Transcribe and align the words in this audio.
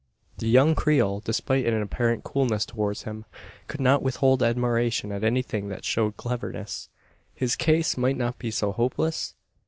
The 0.39 0.47
young 0.49 0.73
Creole, 0.73 1.19
despite 1.19 1.67
an 1.67 1.79
apparent 1.79 2.23
coolness 2.23 2.65
towards 2.65 3.03
him, 3.03 3.25
could 3.67 3.79
not 3.79 4.01
withhold 4.01 4.41
admiration 4.41 5.11
at 5.11 5.23
anything 5.23 5.69
that 5.69 5.85
showed 5.85 6.17
cleverness. 6.17 6.89
His 7.35 7.55
case 7.55 7.97
might 7.97 8.17
not 8.17 8.39
be 8.39 8.49
so 8.49 8.71
hopeless? 8.71 9.35